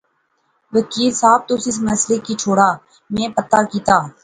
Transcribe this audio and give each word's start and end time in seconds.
وکیل 0.75 1.11
صاحب، 1.21 1.41
تس 1.47 1.63
اس 1.69 1.77
مسئلے 1.87 2.17
کی 2.25 2.33
چھوڑا 2.41 2.69
میں 3.13 3.27
پتہ 3.37 3.59
کیتا 3.71 3.97